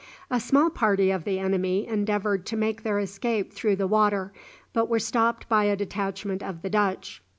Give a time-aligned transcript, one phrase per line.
[0.31, 4.33] A small party of the enemy endeavoured to make their escape through the water,
[4.73, 7.21] but were stopped by a detachment of the Dutch.